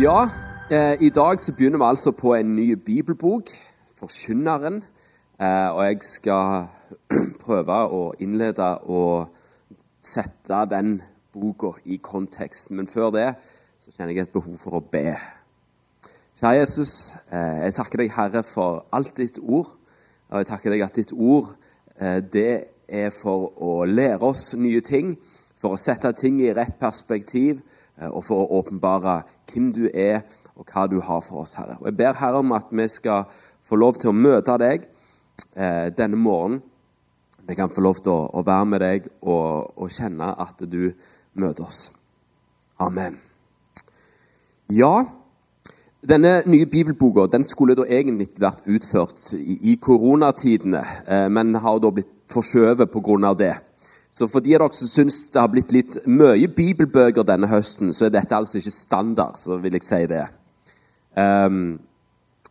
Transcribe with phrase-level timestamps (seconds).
[0.00, 0.28] Ja,
[0.70, 3.48] eh, i dag så begynner vi altså på en ny bibelbok,
[3.96, 4.84] Forkynneren.
[5.40, 6.68] Eh, og jeg skal
[7.44, 9.32] prøve å innlede og
[9.98, 11.00] sette den
[11.34, 12.70] boka i kontekst.
[12.70, 13.24] Men før det
[13.82, 15.16] så kjenner jeg et behov for å be.
[16.38, 16.92] Kjære Jesus,
[17.34, 19.74] eh, jeg takker deg, Herre, for alt ditt ord.
[20.30, 21.56] Og jeg takker deg at ditt ord
[21.98, 22.52] eh, det
[22.86, 25.16] er for å lære oss nye ting,
[25.58, 27.64] for å sette ting i rett perspektiv
[28.06, 30.22] og for å åpenbare hvem du er
[30.58, 31.78] og hva du har for oss, Herre.
[31.80, 33.28] Og Jeg ber Herre om at vi skal
[33.62, 34.88] få lov til å møte deg
[35.54, 36.62] eh, denne morgenen.
[37.48, 40.90] Vi kan få lov til å, å være med deg og, og kjenne at du
[41.38, 41.86] møter oss.
[42.82, 43.16] Amen.
[44.68, 45.06] Ja,
[46.04, 51.80] denne nye bibelboka den skulle da egentlig vært utført i, i koronatidene, eh, men har
[51.82, 53.32] da blitt forskjøvet pga.
[53.34, 53.54] det.
[54.18, 57.92] Så for de av dere som syns det har blitt litt mye bibelbøker denne høsten,
[57.94, 59.38] så er dette altså ikke standard.
[59.38, 60.24] så vil jeg si det.
[61.14, 61.78] Um,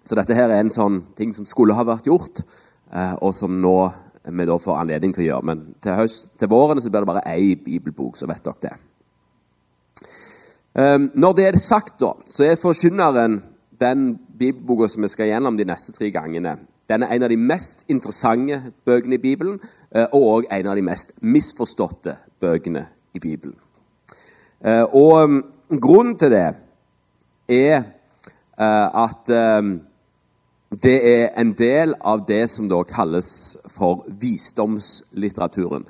[0.07, 2.39] så dette her er en sånn ting som skulle ha vært gjort,
[2.95, 3.77] uh, og som nå
[4.27, 5.47] vi da får anledning til å gjøre.
[5.49, 8.73] Men til, høst, til våren så blir det bare ei bibelbok, så vet dere det.
[10.77, 13.41] Um, når det er sagt, da, så er Forkynneren
[13.79, 16.57] den bibelboka som vi skal gjennom de neste tre gangene.
[16.89, 19.59] Den er en av de mest interessante bøkene i Bibelen,
[19.91, 23.55] og og en av de mest misforståtte bøkene i Bibelen.
[24.65, 25.43] Uh, og um,
[25.81, 26.47] grunnen til det
[27.49, 27.83] er
[28.59, 29.29] uh, at
[30.83, 35.85] det er en del av det som da kalles for visdomslitteraturen.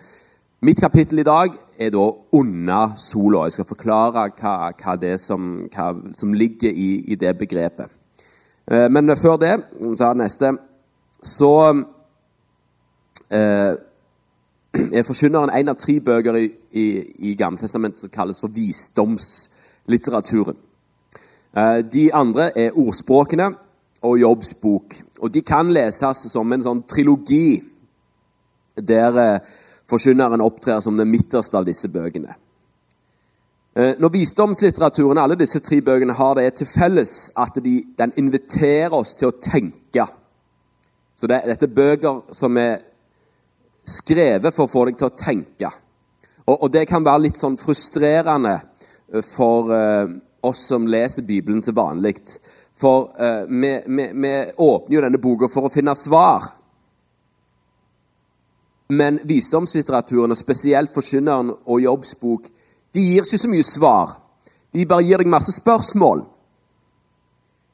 [0.62, 3.44] Mitt kapittel i dag er da 'Under sola'.
[3.44, 7.86] Jeg skal forklare hva, hva det som, hva som ligger i, i, det begrepet.
[8.72, 9.64] Eh, men før det,
[9.98, 10.58] så neste,
[11.24, 11.84] så
[13.32, 13.74] eh,
[14.98, 16.88] er Forkynneren en av tre bøker i, i,
[17.30, 20.58] i Gammeltestamentet som kalles for visdomslitteraturen.
[21.58, 23.52] Eh, de andre er ordspråkene
[24.02, 24.96] og Jobbs bok.
[25.20, 27.62] Og De kan leses som en sånn trilogi
[28.78, 29.40] der eh,
[29.90, 32.36] forkynneren opptrer som den midterste av disse bøkene.
[33.78, 38.94] Eh, når visdomslitteraturen, alle disse tre bøkene, har det til felles at de, den inviterer
[38.94, 40.06] oss til å tenke.
[41.18, 42.78] Så det, Dette er bøker som er
[43.88, 45.72] skrevet for å få deg til å tenke.
[46.46, 50.12] Og, og det kan være litt sånn frustrerende eh, for uh,
[50.46, 52.20] oss som leser Bibelen til vanlig.
[52.78, 56.52] For uh, vi, vi, vi, åpner jo denne boka for å finne svar.
[58.94, 62.48] Men visdomslitteraturen, og spesielt Forkynneren og Jobbs bok,
[62.96, 64.14] de gir ikke så mye svar.
[64.72, 66.24] De bare gir deg masse spørsmål.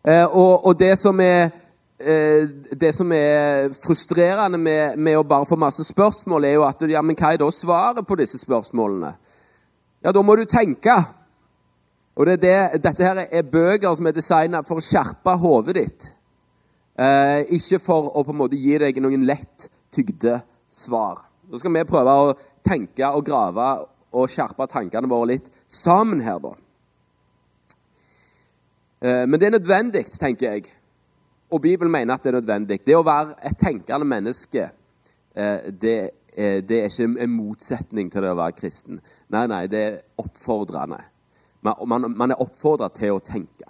[0.03, 1.51] Uh, og, og, det som er
[1.99, 7.03] det som er frustrerende med, med, å bare få masse spørsmål, er jo at ja,
[7.05, 9.11] men hva er da svaret på disse spørsmålene?
[10.03, 10.97] Ja, da må du tenke.
[12.15, 16.09] Og det det, Dette her er bøker som er designet for å skjerpe hodet ditt.
[16.99, 21.23] Eh, ikke for å på en måte gi deg noen lett tygde svar.
[21.49, 23.69] Så skal vi prøve å tenke og grave
[24.13, 26.53] og skjerpe tankene våre litt sammen her, da.
[29.01, 30.69] Eh, men det er nødvendig, tenker jeg.
[31.53, 32.79] Og Bibelen mener at det er nødvendig.
[32.81, 34.69] Det å være et tenkende menneske,
[35.35, 35.97] eh, det,
[36.65, 38.97] det er ikke en motsetning til det å være kristen.
[39.29, 41.03] Nei, nei, det er oppfordrende.
[41.63, 43.69] Man, man er oppfordra til å tenke.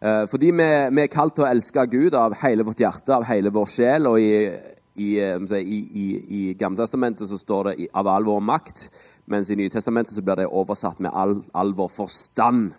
[0.00, 0.66] Eh, fordi vi,
[0.96, 4.08] vi, er kalt til å elske Gud av hele vårt hjerte, av hele vår sjel.
[4.08, 4.30] Og i,
[4.96, 8.88] i, eh, i, i, Gamletestamentet så står det 'av all vår makt',
[9.26, 12.72] mens i Nytestamentet så blir det oversatt med all, all vår forstand'.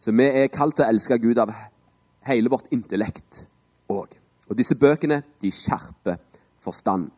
[0.00, 1.52] Så vi er kalt til å elske Gud av
[2.28, 3.44] hele vårt intellekt
[3.90, 4.16] òg.
[4.48, 6.18] Og disse bøkene de skjerper
[6.62, 7.10] forstand.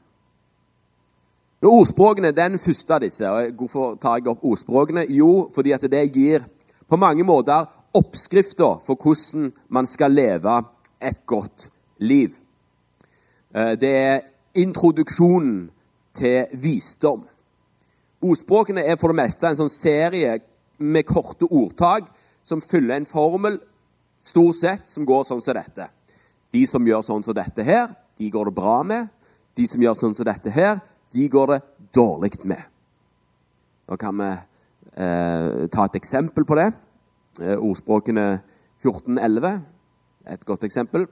[1.63, 3.31] Når ordspråkene den første av disse.
[3.31, 5.07] og Hvorfor tar jeg opp ordspråkene?
[5.11, 6.45] Jo, fordi at det gir
[6.89, 10.59] på mange måter oppskrifter for hvordan man skal leve
[11.01, 12.37] et godt liv.
[13.55, 14.21] Eh, det er
[14.55, 15.71] introduksjonen
[16.15, 17.25] til visdom.
[18.23, 20.39] Ordspråkene er for det meste en sånn serie
[20.79, 22.09] med korte ordtak
[22.47, 23.59] som fyller en formel,
[24.27, 25.89] stort sett, som går sånn som dette.
[26.55, 29.09] De som gjør sånn som dette her, de går det bra med.
[29.57, 30.81] De som gjør sånn som dette her,
[31.15, 31.61] de går det
[31.95, 32.63] dårlig med.
[33.87, 36.71] Da kan vi eh, ta et eksempel på det.
[37.41, 38.27] Eh, ordspråkene
[38.83, 39.61] 14-11
[40.27, 41.07] et godt eksempel.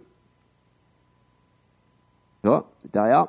[2.45, 2.61] Ja,
[2.93, 3.25] der, ja.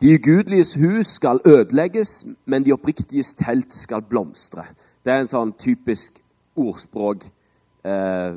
[0.00, 4.64] De ugudeliges hus skal ødelegges, men de oppriktiges telt skal blomstre.
[5.04, 6.18] Det er en sånn typisk
[6.58, 7.36] ordspråkbudskap.
[7.84, 8.32] Eh,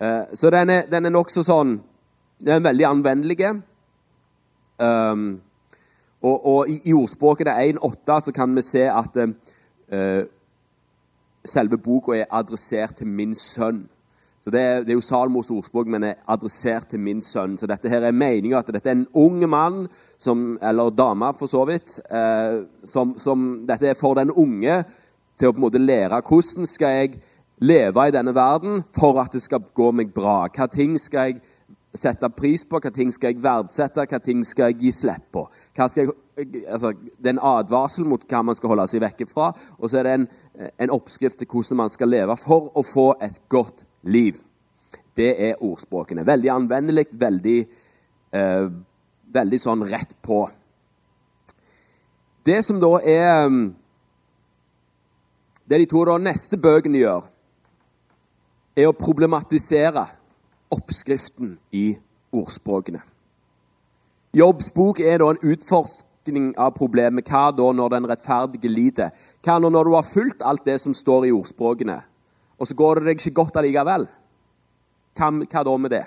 [0.00, 1.74] eh, så den er, den er nokså sånn
[2.40, 3.50] Den er veldig anvendelig.
[4.80, 5.42] Um,
[6.22, 10.22] og, og, i, i ordspråket 1,8 så kan vi se at eh,
[11.44, 13.82] selve boka er adressert til min sønn.
[14.40, 17.58] Så det er, det er jo Salmos ordspråk, men er adressert til min sønn.
[17.60, 19.82] Så dette her er meninga at dette er en ung mann,
[20.18, 24.80] som, eller dame for så vidt, eh, som, som, Dette er for den unge
[25.36, 27.20] til å på en måte lære hvordan skal jeg
[27.60, 30.46] leve i denne verden for at det skal gå meg bra.
[30.48, 31.40] Hva ting skal jeg
[31.94, 35.46] sette pris på, hva ting skal jeg verdsette, hva ting skal jeg gi slipp på.
[35.76, 36.12] Jeg,
[36.68, 40.00] altså, det er en advarsel mot hva man skal holde seg vekke fra, og så
[40.00, 40.28] er det en,
[40.86, 44.38] en oppskrift til hvordan man skal leve for å få et godt liv.
[45.16, 46.24] Det er ordspråkene.
[46.26, 47.58] Veldig anvendelig, veldig,
[48.38, 48.70] eh,
[49.34, 50.44] veldig sånn rett på.
[52.46, 53.50] Det som da er
[55.70, 57.28] Det de to da neste bøkene gjør,
[58.80, 60.06] er å problematisere
[60.70, 61.92] oppskriften i
[62.32, 63.00] ordspråkene.
[64.36, 67.26] Jobbs bok er da en utforskning av problemet.
[67.26, 69.10] Hva da når den rettferdige lider?
[69.42, 71.98] Hva når du har fulgt alt det som står i ordspråkene,
[72.60, 74.06] og så går det deg ikke godt allikevel?
[75.18, 76.04] Hva, hva da med det?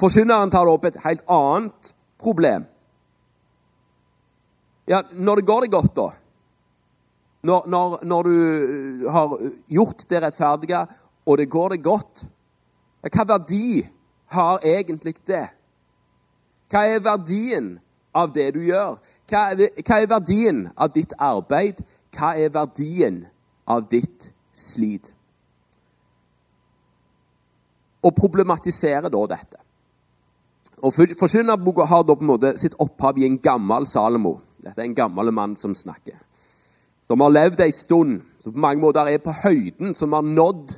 [0.00, 1.92] Forkynneren tar opp et helt annet
[2.22, 2.64] problem.
[4.88, 6.08] Ja, når det går deg godt, da?
[7.46, 9.32] Når, når, når du har
[9.70, 10.80] gjort det rettferdige,
[11.26, 12.24] og det går deg godt,
[13.02, 13.82] hva verdi
[14.32, 15.46] har egentlig det?
[16.72, 17.74] Hva er verdien
[18.16, 18.96] av det du gjør?
[19.28, 21.82] Hva er verdien av ditt arbeid?
[22.14, 23.24] Hva er verdien
[23.68, 25.12] av ditt slit?
[28.02, 29.60] Og problematisere da dette.
[30.82, 34.40] Og Forkynnerboka har da på en måte sitt opphav i en gammel Salomo.
[34.62, 36.16] Dette er en gammel mann som snakker.
[37.06, 40.74] Som har levd ei stund, som på mange måter er på høyden, som har nådd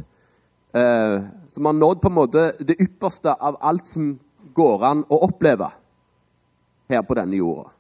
[0.75, 4.19] eh, som har nådd på en måte det ypperste av alt som
[4.55, 5.71] går an å oppleve
[6.91, 7.71] her på denne jorda.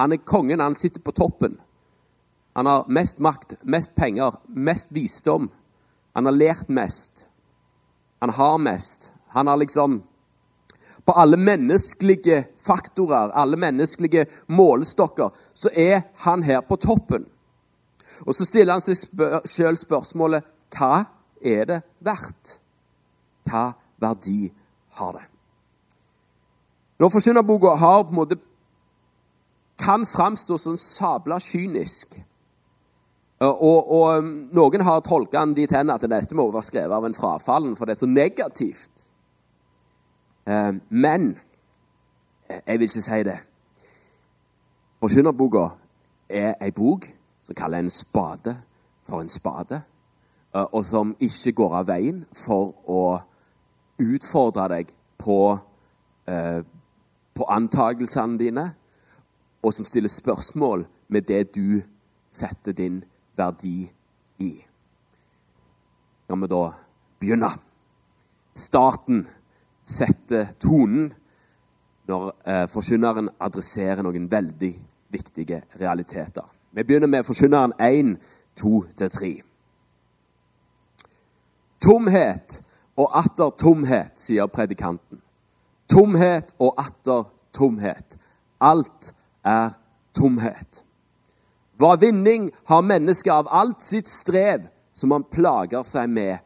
[0.00, 1.58] Han er kongen, han sitter på toppen.
[2.56, 5.50] Han har mest makt, mest penger, mest visdom.
[6.12, 7.26] Han har lært mest.
[8.20, 9.12] Han har mest.
[9.28, 10.02] Han har liksom
[11.04, 17.24] På alle menneskelige faktorer, alle menneskelige målestokker, så er han her på toppen.
[18.26, 20.46] Og så stiller han seg spør spørsmålet
[20.78, 21.04] hva
[21.44, 22.58] er det verdt?
[23.48, 24.52] Hva verdi
[24.98, 25.26] har det?
[27.02, 28.38] Når forkynnerboka har på en måte
[29.82, 32.20] kan framstå som sabla kynisk
[33.42, 37.06] og, og, um, noen har tolka den dit hen at dette må være skrevet av
[37.08, 39.06] en frafallen, for det er så negativt.
[40.46, 41.32] Eh, men
[42.46, 43.38] eh, jeg vil ikke si det.
[45.02, 45.64] Forkynnerboka
[46.30, 47.08] er ei bok
[47.42, 48.54] som kaller en spade
[49.08, 49.82] for en spade.
[50.54, 53.02] Eh, og som ikke går av veien for å
[54.02, 55.58] utfordre deg på,
[56.28, 56.60] eh,
[57.34, 58.74] på antakelsene dine,
[59.62, 61.82] og som stiller spørsmål med det du
[62.30, 63.04] setter din
[63.36, 63.90] verdi
[64.38, 64.64] i.
[66.24, 66.72] Skal vi da
[67.20, 67.50] begynne?
[68.54, 69.26] Starten
[69.84, 71.12] setter tonen
[72.08, 74.74] når eh, forkynneren adresserer noen veldig
[75.12, 76.44] viktige realiteter.
[76.72, 78.18] Vi begynner med forkynneren 1,
[78.60, 79.51] 2-3.
[81.82, 82.60] Tomhet
[82.96, 85.20] og atter tomhet, sier predikanten.
[85.90, 87.26] Tomhet og atter
[87.56, 88.16] tomhet.
[88.62, 89.10] Alt
[89.44, 89.74] er
[90.14, 90.84] tomhet.
[91.80, 96.38] Hva vinning har mennesket av alt sitt strev som man plager seg med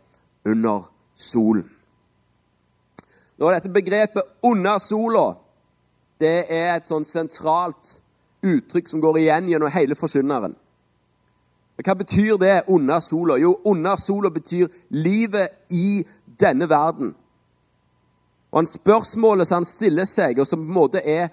[0.49, 1.66] under solen?
[3.37, 5.37] Nå, dette begrepet 'under sola'
[6.21, 7.99] det er et sånn sentralt
[8.47, 10.57] uttrykk som går igjen gjennom hele forkynneren.
[11.85, 13.37] Hva betyr det under sola?
[13.37, 16.06] Jo, under sola betyr livet i
[16.40, 17.14] denne verden.
[18.52, 21.28] Og han Spørsmålet som han stiller seg, og som på en måte er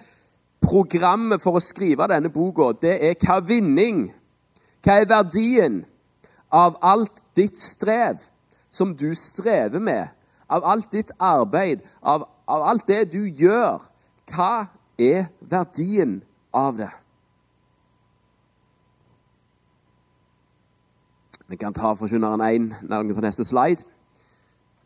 [0.64, 4.10] programmet for å skrive denne boka, det er hva vinning?
[4.84, 5.84] Hva er verdien
[6.52, 8.20] av alt ditt strev
[8.72, 10.12] som du strever med?
[10.52, 13.80] Av alt ditt arbeid, av, av alt det du gjør?
[14.34, 14.68] Hva
[15.00, 16.20] er verdien
[16.52, 16.92] av det?
[21.54, 22.42] Vi kan ta Forkynneren
[22.90, 23.84] 1 på neste slide.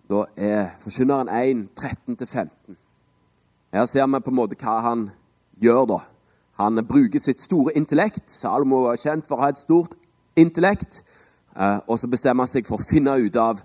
[0.09, 2.75] Da er Forkynneren 1, 13-15.
[3.73, 5.05] Her ser vi på en måte hva han
[5.63, 5.99] gjør, da.
[6.59, 8.25] Han bruker sitt store intellekt.
[8.31, 9.95] Salomo var kjent for å ha et stort
[10.35, 11.05] intellekt.
[11.55, 13.63] Eh, og så bestemmer han seg for å finne ut av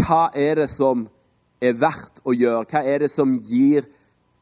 [0.00, 1.04] hva er det som
[1.60, 2.64] er verdt å gjøre.
[2.64, 3.90] Hva er det som gir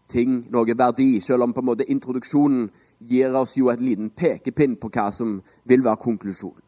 [0.07, 1.19] ting noe verdi?
[1.21, 2.71] Selv om på en måte introduksjonen
[3.03, 6.66] gir oss jo et liten pekepinn på hva som vil være konklusjonen.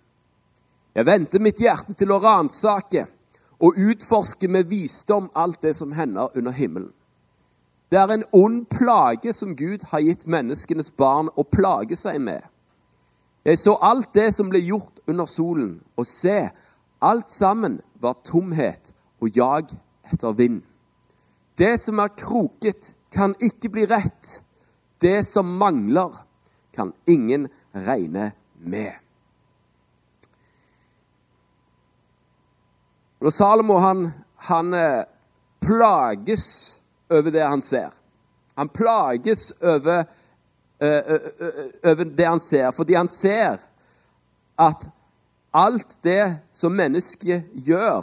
[0.99, 3.05] Jeg venter mitt hjerte til å ransake
[3.63, 6.91] og utforske med visdom alt det som hender under himmelen.
[7.87, 12.43] Det er en ond plage som Gud har gitt menneskenes barn å plage seg med.
[13.47, 16.51] Jeg så alt det som ble gjort under solen, og se,
[16.99, 18.91] alt sammen var tomhet
[19.23, 19.71] og jag
[20.11, 20.61] etter vind.
[21.55, 24.41] Det som er kroket, kan ikke bli rett.
[24.99, 26.11] Det som mangler,
[26.75, 27.47] kan ingen
[27.87, 28.99] regne med.
[33.21, 35.05] Når Salomo han, han eh,
[35.61, 37.91] plages over det han ser.
[38.59, 40.05] Han plages over,
[40.83, 41.19] uh,
[41.91, 43.59] over det han ser, fordi han ser
[44.59, 44.89] at
[45.55, 48.03] alt det som mennesket gjør,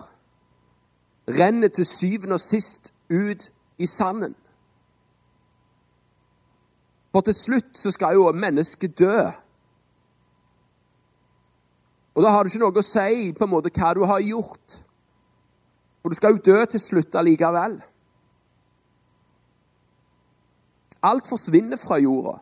[1.28, 4.36] renner til syvende og sist ut i sanden.
[7.12, 9.20] For til slutt så skal jo mennesket dø.
[12.16, 14.85] Og da har du ikke noe å si på en måte hva du har gjort.
[16.06, 17.80] For du skal jo dø til slutt allikevel.
[21.02, 22.36] Alt forsvinner fra jorda.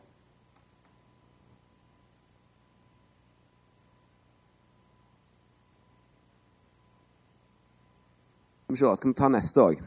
[8.76, 9.80] Skal vi ta neste òg?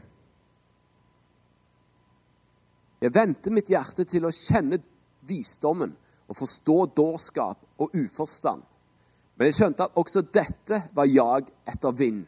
[3.05, 4.79] Jeg venter mitt hjerte til å kjenne
[5.29, 5.93] visdommen
[6.25, 8.65] og forstå dårskap og uforstand.
[9.37, 12.25] Men jeg skjønte at også dette var jag etter vind.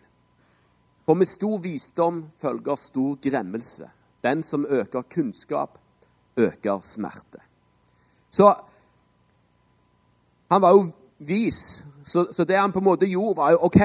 [1.10, 3.88] For med stor visdom følger stor gremmelse.
[4.24, 5.80] Den som øker kunnskap,
[6.38, 7.39] øker smerte.
[8.32, 8.54] Så
[10.51, 10.86] han var jo
[11.20, 11.86] vis.
[12.06, 13.80] Så, så det han på en måte gjorde, var jo OK.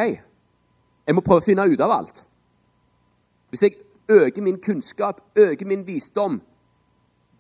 [1.07, 2.27] Jeg må prøve å finne ut av alt.
[3.49, 3.79] Hvis jeg
[4.09, 6.43] øker min kunnskap, øker min visdom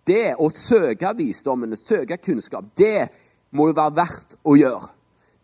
[0.07, 3.09] Det å søke visdommen, søke kunnskap, det
[3.50, 4.88] må jo være verdt å gjøre.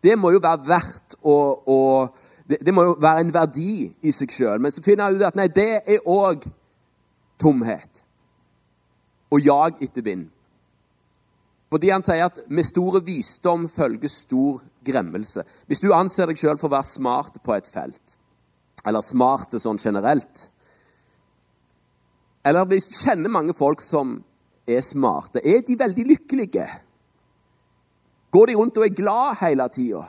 [0.03, 1.79] Det må jo være verdt å, å
[2.51, 4.59] det, det, må jo være en verdi i seg sjøl.
[4.61, 6.45] Men så finner jeg ut at nei, det er òg
[7.41, 8.03] tomhet.
[9.31, 10.27] Og jag etter vind.
[11.71, 15.45] Fordi han sier at med store visdom følger stor gremmelse.
[15.71, 18.17] Hvis du anser deg sjøl for å være smart på et felt,
[18.83, 20.49] eller smart sånn generelt,
[22.43, 24.17] eller hvis du kjenner mange folk som
[24.67, 26.65] er smarte, er de veldig lykkelige?
[28.31, 30.03] Går de rundt og er glad hele tida?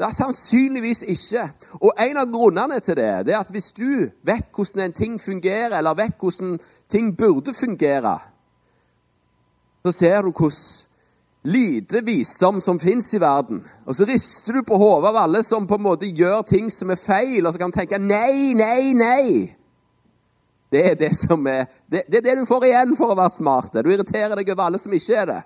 [0.00, 1.42] Det er sannsynligvis ikke.
[1.84, 5.18] Og en av grunnene til det, det er at hvis du vet hvordan en ting
[5.20, 6.54] fungerer, eller vet hvordan
[6.88, 8.14] ting burde fungere,
[9.84, 10.56] så ser du hvordan
[11.44, 13.60] lite visdom som fins i verden.
[13.86, 16.90] Og så rister du på hodet av alle som på en måte gjør ting som
[16.90, 19.56] er feil, og så kan du tenke nei, nei, nei.
[20.72, 23.36] Det er det som er det, det, er det du får igjen for å være
[23.36, 23.76] smart.
[23.84, 25.40] Du irriterer deg over alle som ikke er det.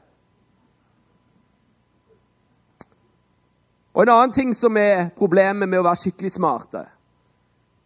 [3.95, 6.73] Og En annen ting som er problemet med å være skikkelig smart,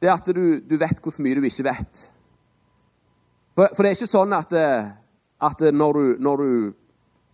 [0.01, 2.05] det er at du, du vet hvor mye du ikke vet.
[3.59, 4.89] For, for det er ikke sånn at, eh,
[5.45, 6.77] at når, du, når, du,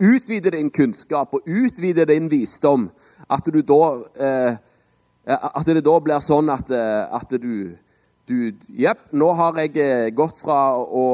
[0.04, 2.88] utvider din kunnskap og utvider din visdom,
[3.30, 3.80] at, da,
[4.26, 4.56] eh,
[5.28, 7.68] at det da blir sånn at, eh, at du
[8.72, 11.04] Jepp, nå har jeg eh, gått fra å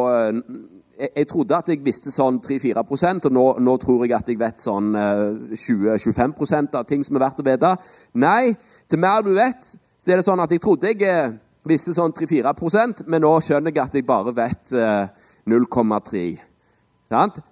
[1.00, 4.62] jeg, trodde at jeg visste sånn 3-4% og nå, nå, tror jeg at jeg vet
[4.62, 7.73] sånn 20-25 eh, av ting som er verdt å vite.
[8.21, 8.52] Nei,
[8.90, 11.35] til mer du vet, så er det sånn at jeg trodde jeg eh,
[11.69, 14.73] visste sånn 3-4% men nå skjønner jeg at jeg bare vet
[15.50, 16.25] 0,3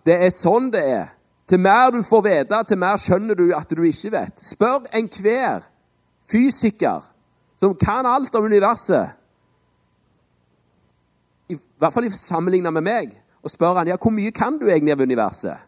[0.07, 1.07] Det er sånn det er.
[1.49, 4.43] Til mer du får vite, til mer skjønner du at du ikke vet.
[4.45, 5.65] Spør enhver
[6.29, 7.07] fysiker
[7.59, 9.19] som kan alt om universet
[11.49, 13.15] i hvert fall sammenligna med meg,
[13.49, 15.65] og spør han, ja, hvor mye kan du egentlig av universet.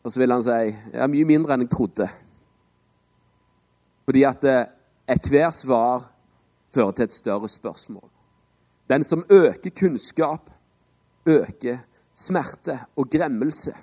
[0.00, 2.06] Og så vil han si ja, mye mindre enn jeg trodde.
[4.08, 4.70] Fordi at eh,
[5.12, 6.06] ethvert svar
[6.72, 8.06] fører til et større spørsmål.
[8.88, 10.48] Den som øker kunnskap,
[11.28, 11.84] øker
[12.16, 13.74] smerte og gremmelse.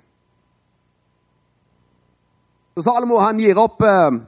[2.74, 4.18] Så Salomo han gir opp eh,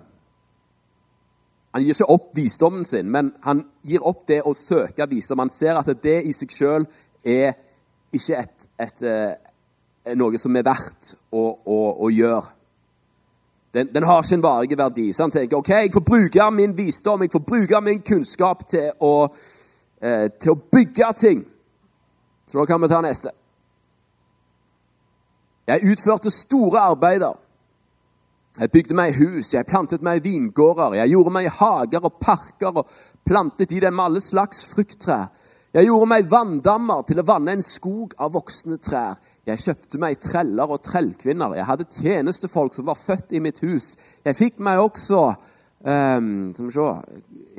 [1.75, 5.43] han gir ikke opp visdommen sin, men han gir opp det å søke visdom.
[5.43, 6.87] Han ser at det i seg sjøl
[7.27, 7.59] er
[8.13, 12.55] ikke et, et, eh, noe som er verdt å, å, å gjøre.
[13.75, 15.11] Den, den, har ikke en varig verdi.
[15.13, 18.91] Så han tenker ok, jeg får bruke min visdom, jeg får bruke min kunnskap til
[19.05, 19.13] å,
[20.01, 21.45] eh, til å bygge ting.
[22.49, 23.35] Så da kan vi ta neste.
[25.69, 27.37] Jeg utførte store arbeider.
[28.59, 32.89] Jeg bygde meg hus, jeg plantet meg vingårder, jeg gjorde meg hager og parker og
[33.29, 35.29] plantet i dem alle slags frukttrær.
[35.77, 39.19] Jeg gjorde meg vanndammer til å vanne en skog av voksne trær.
[39.45, 41.59] Jeg kjøpte meg treller og trellkvinner.
[41.59, 43.91] Jeg hadde tjenestefolk som var født i mitt hus.
[44.25, 45.27] Jeg fikk meg også
[45.85, 46.87] um, Skal vi se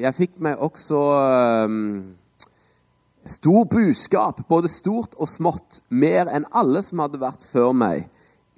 [0.01, 1.03] Jeg fikk meg også
[1.69, 1.77] um,
[3.29, 8.07] stor buskap, både stort og smått, mer enn alle som hadde vært før meg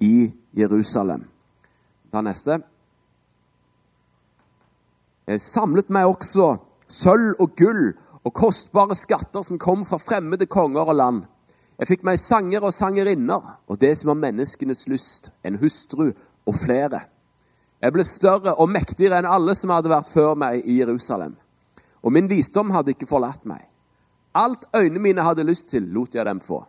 [0.00, 1.26] i Jerusalem.
[2.08, 2.62] Ta neste.
[5.28, 6.54] Jeg samlet meg også
[6.88, 11.22] sølv og gull og kostbare skatter som kom fra fremmede konger og land.
[11.78, 16.54] Jeg fikk meg sanger og sangerinner og det som var menneskenes lyst, en hustru og
[16.54, 17.00] flere.
[17.82, 21.34] Jeg ble større og mektigere enn alle som hadde vært før meg i Jerusalem.
[22.02, 23.64] Og min visdom hadde ikke forlatt meg.
[24.38, 26.62] Alt øynene mine hadde lyst til, lot jeg dem få.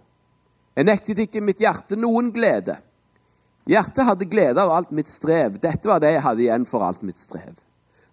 [0.73, 2.79] Jeg nektet ikke mitt hjerte noen glede.
[3.69, 5.59] Hjertet hadde glede av alt mitt strev.
[5.61, 7.53] Dette var det jeg hadde igjen for alt mitt strev.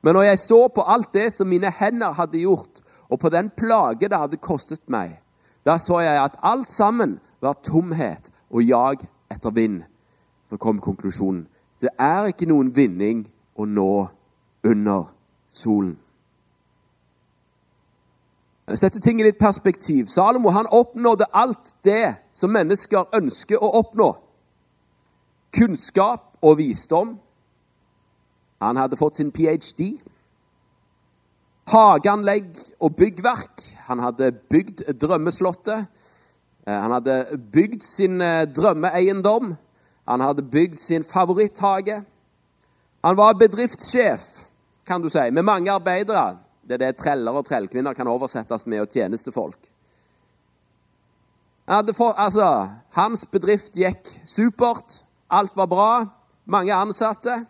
[0.04, 3.50] Men når jeg så på alt det som mine hender hadde gjort, og på den
[3.57, 5.19] plage det hadde kostet meg,
[5.67, 9.83] da så jeg at alt sammen var tomhet og jag etter vind.
[10.45, 11.47] Så kom konklusjonen.
[11.81, 13.25] Det er ikke noen vinning
[13.57, 14.09] å nå
[14.67, 15.12] under
[15.50, 15.97] solen.
[18.71, 20.07] Jeg setter ting i litt perspektiv.
[20.07, 24.12] Salomo han oppnådde alt det som mennesker ønsker å oppnå.
[25.57, 27.17] Kunnskap og visdom.
[28.62, 29.97] Han hadde fått sin ph.d.
[31.69, 33.62] Hageanlegg og byggverk.
[33.88, 35.87] Han hadde bygd drømmeslottet.
[36.67, 39.55] Eh, han hadde bygd sin eh, drømmeeiendom.
[40.09, 42.02] Han hadde bygd sin favoritthage.
[43.05, 44.47] Han var bedriftssjef,
[44.87, 46.37] kan du si, med mange arbeidere.
[46.69, 49.71] Det er det treller og trellkvinner kan oversettes med, og tjenestefolk.
[51.95, 55.05] For, altså, hans bedrift gikk supert.
[55.31, 55.90] Alt var bra.
[56.50, 57.45] Mange ansatte.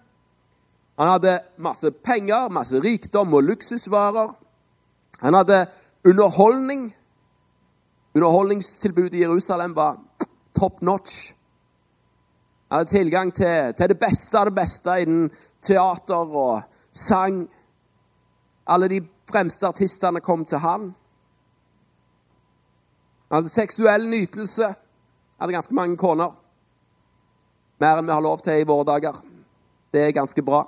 [1.00, 4.34] Han hadde masse penger, masse rikdom og luksusvarer.
[5.20, 5.66] Han hadde
[6.04, 6.90] underholdning.
[8.14, 9.96] Underholdningstilbudet i Jerusalem var
[10.58, 11.32] top notch.
[12.68, 15.30] Han hadde tilgang til, til det beste av det beste innen
[15.64, 16.60] teater og
[16.92, 17.46] sang.
[18.68, 20.90] Alle de fremste artistene kom til han.
[23.30, 24.68] Han hadde seksuell nytelse.
[24.68, 26.36] Han Hadde ganske mange koner.
[27.80, 29.16] Mer enn vi har lov til i våre dager.
[29.92, 30.66] Det er ganske bra.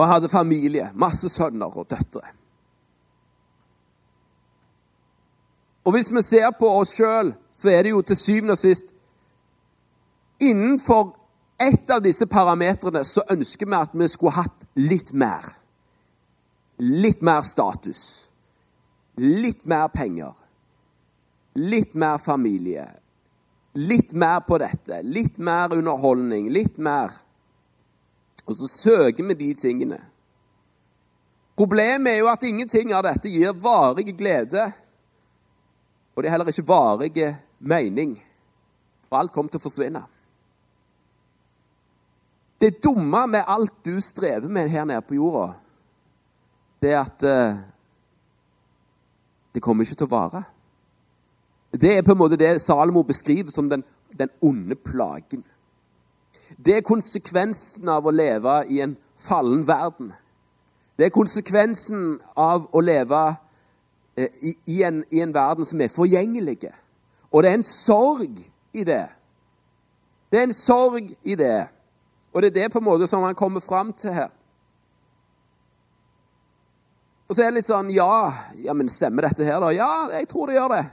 [0.00, 0.88] Og hadde familie.
[0.96, 2.24] Masse sønner og døtre.
[5.84, 8.96] Og hvis vi ser på oss sjøl, så er det jo til syvende og sist
[10.40, 11.12] Innenfor
[11.60, 15.44] ett av disse parametrene så ønsker vi at vi skulle hatt litt mer.
[16.80, 18.30] Litt mer status,
[19.20, 20.32] litt mer penger,
[21.60, 22.86] litt mer familie,
[23.76, 27.12] litt mer på dette, litt mer underholdning, litt mer
[28.46, 29.98] Og så søker vi de tingene.
[31.56, 34.70] Problemet er jo at ingenting av dette gir varig glede.
[36.14, 37.26] Og det er heller ikke varig
[37.58, 38.14] mening.
[39.10, 40.02] Og alt kommer til å forsvinne.
[42.60, 45.54] Det dumme med alt du strever med her nede på jorda,
[46.80, 47.60] det er at uh,
[49.54, 50.42] det kommer ikke til å vare.
[51.72, 55.44] Det er på en måte det Salomo beskriver som den, den onde plagen.
[56.56, 60.12] Det er konsekvensen av å leve i en fallen verden.
[60.98, 63.20] Det er konsekvensen av å leve
[64.16, 66.72] eh, i, i, en, i, en, verden som er forgjengelig.
[67.30, 68.40] Og det er en sorg
[68.72, 69.06] i det.
[70.30, 71.70] Det er en sorg i det.
[72.32, 74.28] Og det er det på en måte som han kommer fram til her.
[77.30, 79.70] Og så er det litt sånn Ja, ja men stemmer dette her, da?
[79.74, 80.84] Ja, jeg tror det gjør det.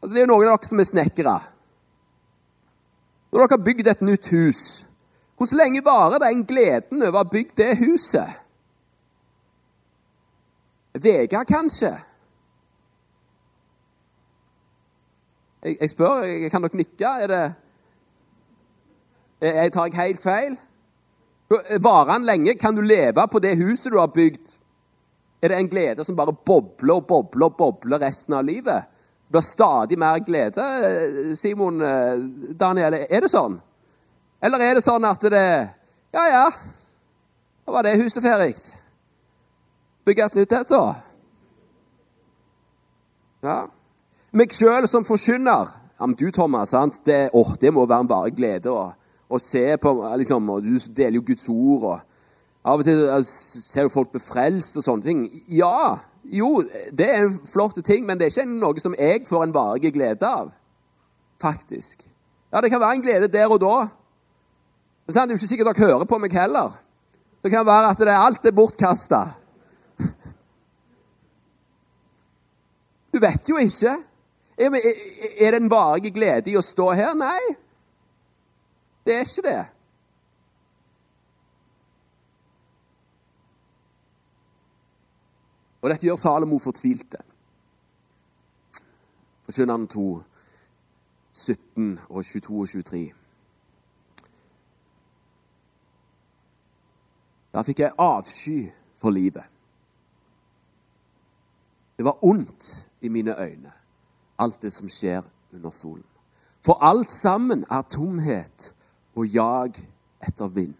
[0.00, 1.34] Altså, Det er jo noen av dere som er snekkere.
[3.34, 4.58] Når dere har bygd et nytt hus,
[5.34, 8.36] hvor lenge varer den gleden over å ha bygd det huset?
[11.02, 11.90] Vega, kanskje?
[15.64, 17.10] Jeg, jeg, spør, jeg kan dere nikke?
[17.24, 17.44] Er det
[19.44, 20.54] jeg Tar jeg helt feil?
[21.82, 22.54] Varer den lenge?
[22.54, 24.54] Kan du leve på det huset du har bygd?
[25.44, 28.86] er det en glede som bare bobler og bobler og bobler resten av livet.
[29.34, 31.36] Det blir stadig mer glede.
[31.36, 32.18] Simon, eh,
[32.54, 33.56] Daniel, er det sånn?
[34.38, 35.70] Eller er det sånn at det
[36.14, 36.44] Ja, ja,
[37.66, 38.54] da var det huset ferdig.
[40.06, 40.94] Bygge et nytt et, da.
[43.42, 43.56] Ja.
[44.30, 45.66] Meg sjøl som forkynner
[45.98, 47.02] ja, men Du, Thomas, sant?
[47.04, 48.92] Det, oh, det må være en bare glede å,
[49.26, 51.82] å se på liksom, og Du deler jo Guds ord.
[51.82, 52.00] og
[52.64, 55.26] av og til ser jo folk befrelst og sånne ting.
[55.48, 59.44] Ja, jo, det er en flott ting, men det er ikke noe som jeg får
[59.44, 60.52] en varig glede av.
[61.42, 62.06] Faktisk.
[62.52, 63.76] Ja, det kan være en glede der og da.
[65.04, 66.70] Men det er jo ikke sikkert dere hører på meg heller.
[67.36, 69.24] Så det kan være at det er alt er bortkasta.
[73.14, 73.92] Du vet jo ikke.
[74.58, 77.12] Er det en varig glede i å stå her?
[77.14, 77.54] Nei,
[79.06, 79.60] det er ikke det.
[85.84, 87.18] Og dette gjør Salomo fortvilte.
[89.44, 90.22] Forkynneren 2,
[91.32, 93.00] 17 og 22 og 23.
[97.52, 99.44] Da fikk jeg avsky for livet.
[101.98, 103.72] Det var ondt i mine øyne,
[104.38, 106.06] alt det som skjer under solen.
[106.64, 108.74] For alt sammen er tomhet
[109.14, 109.76] og jag
[110.24, 110.74] etter vind.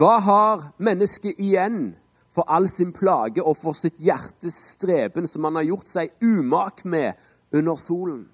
[0.00, 1.98] Hva har mennesket igjen
[2.34, 6.84] for all sin plage og for sitt hjertes streben som han har gjort seg umak
[6.84, 7.14] med
[7.54, 8.24] under solen?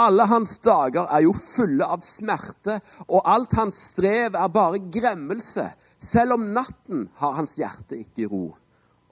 [0.00, 2.78] Alle hans dager er jo fulle av smerte,
[3.12, 5.66] og alt hans strev er bare gremmelse.
[6.00, 8.46] Selv om natten har hans hjerte ikke ro.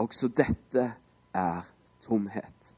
[0.01, 0.87] Også dette
[1.37, 1.68] er
[2.07, 2.73] tomhet.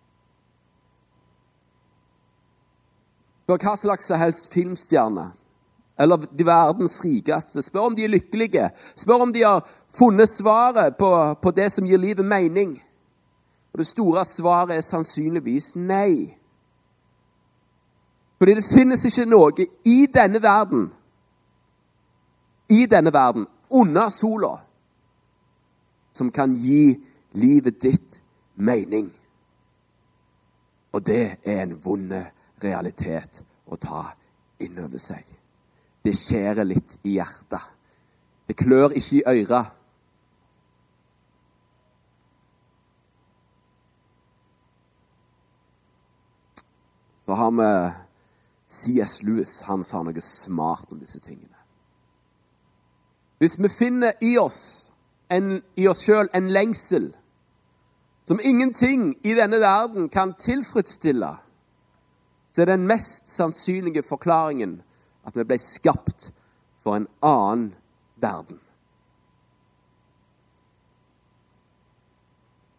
[3.50, 5.30] Spør hva slags helst filmstjerne
[6.00, 7.62] eller de verdens rikeste.
[7.62, 8.70] Spør om de er lykkelige.
[8.96, 11.10] Spør om de har funnet svaret på,
[11.42, 12.78] på det som gir livet mening.
[13.72, 16.36] Og Det store svaret er sannsynligvis nei.
[18.38, 20.88] Fordi det finnes ikke noe i denne verden
[22.70, 24.60] I denne verden, under sola,
[26.12, 26.94] som kan gi
[27.32, 28.20] livet ditt
[28.54, 29.10] mening.
[30.92, 32.14] Og det er en vond
[32.62, 34.04] realitet å ta
[34.62, 35.39] inn over seg.
[36.04, 37.60] Det skjærer litt i hjertet.
[38.48, 39.64] Det klør ikke i øra.
[47.20, 47.70] Så har vi
[48.68, 49.22] C.S.
[49.22, 49.60] Lewis.
[49.68, 51.54] Han sa noe smart om disse tingene.
[53.38, 54.90] Hvis vi finner i oss,
[55.30, 57.12] en, i oss sjøl en lengsel
[58.28, 61.30] som ingenting i denne verden kan tilfredsstille,
[62.52, 64.80] så er den mest sannsynlige forklaringen
[65.26, 66.30] at vi ble skapt
[66.80, 67.74] for en annen
[68.20, 68.60] verden.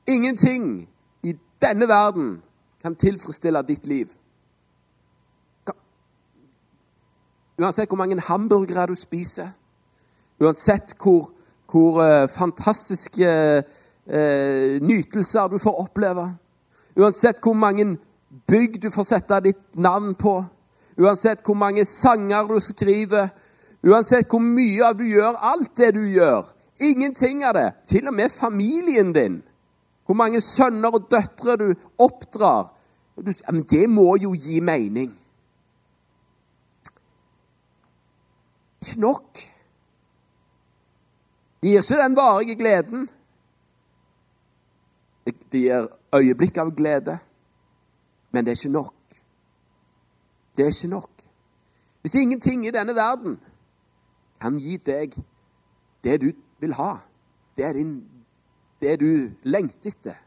[0.07, 0.89] Ingenting
[1.23, 2.41] i denne verden
[2.81, 4.09] kan tilfredsstille ditt liv.
[7.61, 9.51] Uansett hvor mange hamburgere du spiser,
[10.41, 11.29] uansett hvor,
[11.69, 13.27] hvor uh, fantastiske
[14.07, 16.25] eh, nytelser du får oppleve,
[16.97, 17.97] uansett hvor mange
[18.47, 20.39] bygg du får sette ditt navn på,
[20.97, 23.29] uansett hvor mange sanger du skriver,
[23.83, 28.15] uansett hvor mye av du gjør, alt det du gjør Ingenting av det, til og
[28.17, 29.35] med familien din,
[30.05, 31.67] hvor mange sønner og døtre du
[32.01, 32.71] oppdrar
[33.53, 35.11] Men det må jo gi mening.
[38.81, 39.37] ikke nok.
[41.61, 43.09] Det gir ikke den varige gleden.
[45.25, 47.19] Det gir øyeblikk av glede,
[48.31, 49.00] men det er ikke nok.
[50.57, 51.09] Det er ikke nok.
[52.01, 53.39] Hvis ingenting i denne verden
[54.41, 55.13] kan gi deg
[56.03, 56.95] det du vil ha,
[57.57, 57.93] det, din,
[58.81, 60.17] det du lengter etter,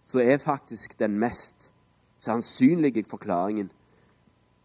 [0.00, 1.70] så er faktisk den mest
[2.18, 3.70] sannsynlige forklaringen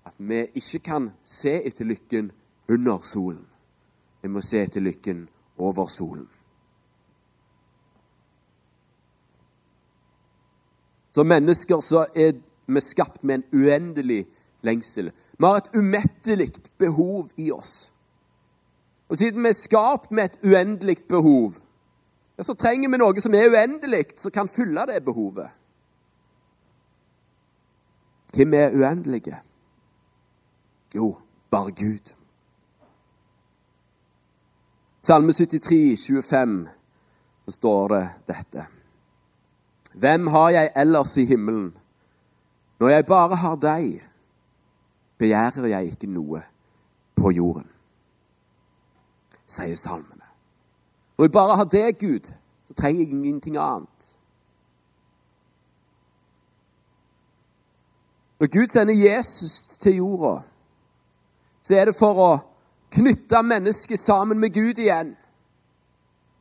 [0.06, 2.32] at vi ikke kan se etter lykken
[2.70, 3.46] under solen.
[4.22, 6.28] Vi må se etter lykken over solen.
[11.12, 12.34] Som mennesker så er
[12.67, 14.26] vi skapt med en uendelig
[14.62, 15.12] lengsel.
[15.38, 17.91] Vi har et umettelig behov i oss.
[19.10, 21.54] Og siden vi er skapt med et uendelig behov,
[22.38, 25.50] ja, så trenger vi noe som er uendelig, som kan fylle det behovet.
[28.36, 29.39] Hvem er uendelige?
[30.96, 31.15] Jo,
[31.50, 32.13] bare Gud.
[35.02, 36.67] Salme 73, 25,
[37.46, 38.65] så står det dette.
[39.93, 41.74] Hvem har jeg ellers i himmelen?
[42.80, 44.04] Når jeg bare har deg,
[45.17, 46.41] begjærer jeg ikke noe
[47.17, 47.69] på jorden,
[49.47, 50.25] sier salmene.
[51.17, 52.34] Når jeg bare har deg, Gud,
[52.67, 54.17] så trenger jeg ingenting annet.
[58.39, 60.41] Når Gud sender Jesus til jorda,
[61.63, 62.32] så er det for å
[62.93, 65.15] knytte mennesket sammen med Gud igjen,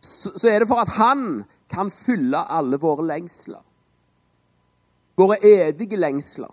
[0.04, 3.62] så er det for at han kan fylle alle våre lengsler.
[5.16, 6.52] Våre evige lengsler.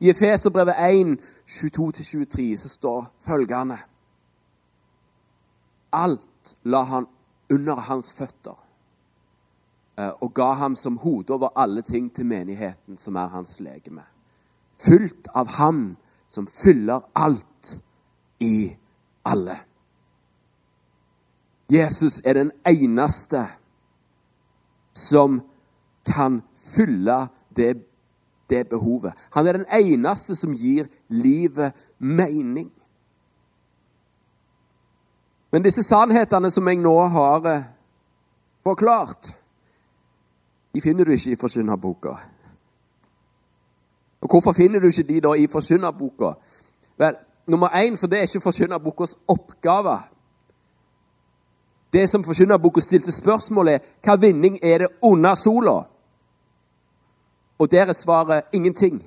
[0.00, 3.78] I Efeserbrevet 1, 22-23 så står følgende
[5.92, 7.06] Alt la han
[7.50, 8.58] under hans føtter
[9.98, 14.02] eh, og ga ham som hode over alle ting til menigheten, som er hans legeme.
[14.78, 15.96] Fylt av ham
[16.28, 17.78] som fyller alt
[18.40, 18.76] i
[19.24, 19.56] alle.
[21.72, 23.46] Jesus er den eneste
[24.94, 25.40] som
[26.06, 27.85] kan fylle det,
[28.50, 29.12] det, behovet.
[29.34, 32.70] Han er den eneste som gir livet mening.
[35.50, 37.68] Men disse sannhetene som jeg nå har eh,
[38.66, 39.30] forklart,
[40.74, 42.16] de finner du ikke i Forsynnerboka.
[44.20, 46.32] Og hvorfor finner du ikke de da i Forsynnerboka?
[46.98, 49.98] Vel, nummer én, for det er ikke Forsynnerbokas oppgave.
[51.92, 55.82] Det som Forsynnerboka stilte spørsmål er hva vinning er det under sola?
[57.58, 59.02] Og der er svaret ingenting.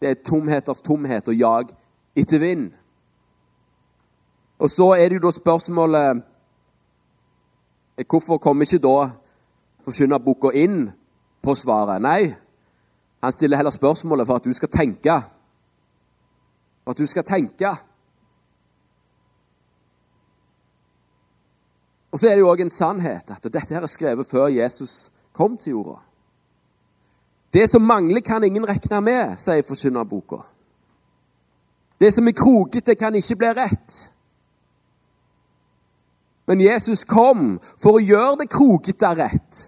[0.00, 1.68] Det er tomheters tomhet og jag
[2.16, 2.72] etter vind.
[4.58, 6.22] Og så er det jo da spørsmålet
[8.08, 9.10] Hvorfor kommer ikke da
[9.84, 10.86] forkynnerboka inn
[11.42, 12.00] på svaret?
[12.00, 12.32] Nei,
[13.20, 15.16] han stiller heller spørsmålet for at du skal tenke.
[16.84, 17.74] For at du skal tenke.
[22.10, 25.12] Og så er det jo òg en sannhet at dette her er skrevet før Jesus
[25.36, 26.00] kom til jorda.
[27.52, 30.44] Det som mangler, kan ingen regne med, sier forkynnerboka.
[32.00, 33.98] Det som er krokete, kan ikke bli rett.
[36.46, 39.66] Men Jesus kom for å gjøre det krokete rett.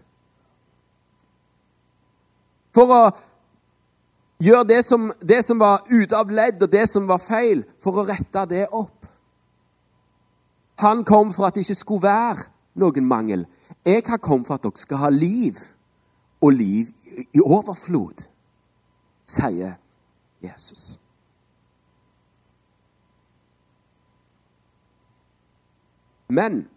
[2.74, 3.02] For å
[4.42, 7.98] gjøre det som, det som var ute av ledd, og det som var feil, for
[7.98, 9.06] å rette det opp.
[10.82, 12.48] Han kom for at det ikke skulle være
[12.80, 13.44] noen mangel.
[13.86, 15.58] Jeg har kommet for at dere skal ha liv,
[16.42, 16.90] og liv
[17.32, 18.26] i overflod,
[19.26, 19.74] sier
[20.42, 20.98] Jesus.
[26.32, 26.68] Men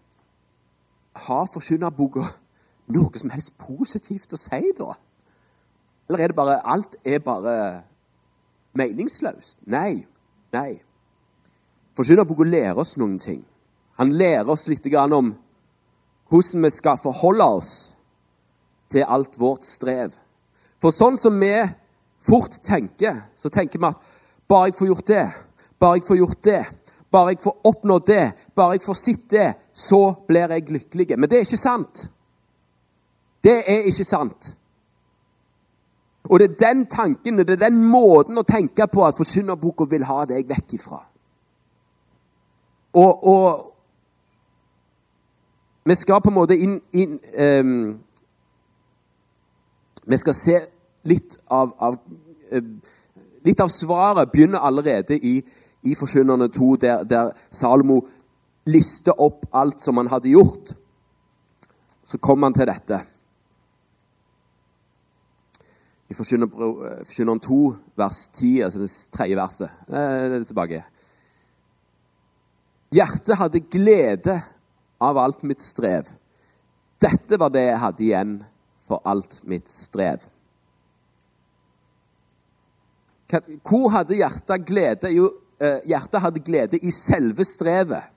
[1.15, 2.26] har forkynnerboka
[2.91, 4.98] noe som helst positivt å si, da?
[6.10, 7.56] Eller er det bare Alt er bare
[8.76, 9.62] meningsløst?
[9.71, 10.06] Nei.
[10.54, 10.82] Nei.
[11.95, 13.45] Forkynnerboka lærer oss noen ting.
[13.98, 15.34] Han lærer oss litt om
[16.30, 17.95] hvordan vi skal forholde oss
[18.91, 20.12] til alt vårt strev.
[20.86, 21.50] For sånn som vi
[22.21, 24.10] fort tenker, så tenker vi at
[24.45, 25.24] bare jeg får gjort det,
[25.82, 26.60] bare jeg får gjort det,
[27.10, 31.08] bare jeg får oppnådd det, bare jeg får sett det, så blir jeg lykkelig.
[31.17, 32.04] Men det er ikke sant.
[33.41, 34.52] Det er ikke sant.
[36.30, 40.06] Og det er den tanken, det er den måten å tenke på at forkynnerboka vil
[40.06, 41.02] ha deg vekk ifra.
[42.93, 43.71] Og, og,
[45.86, 48.00] vi skal på en måte inn, inn um,
[50.06, 50.62] Vi skal se
[51.06, 52.00] litt av, av
[52.54, 52.70] uh,
[53.46, 55.36] Litt av svaret begynner allerede i,
[55.86, 58.00] i Forkynnerne 2, der, der Salomo
[58.65, 60.72] lister opp alt som han hadde gjort.
[62.10, 63.00] Så kommer han til dette.
[66.10, 67.60] I Forkynneren 2,
[68.02, 69.78] vers 10, altså det tredje verset.
[69.89, 70.82] Eh, tilbake.
[72.98, 74.39] Hjertet hadde glede
[75.02, 76.10] av alt mitt strev.
[77.02, 78.38] Dette var det jeg hadde igjen
[78.86, 80.26] for alt mitt strev.
[83.63, 85.12] Hvor hadde hjertet glede?
[85.13, 88.12] Jo, eh, hjertet hadde glede i selve strevet.